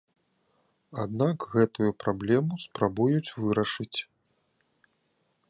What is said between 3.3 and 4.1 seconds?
вырашыць.